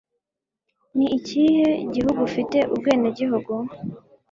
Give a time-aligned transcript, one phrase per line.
[0.95, 3.53] Ni ikihe gihugu ufite ubwenegihugu?